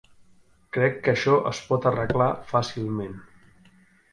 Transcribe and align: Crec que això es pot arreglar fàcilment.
Crec 0.77 0.95
que 1.07 1.13
això 1.13 1.35
es 1.51 1.61
pot 1.67 1.85
arreglar 1.91 2.31
fàcilment. 2.55 3.17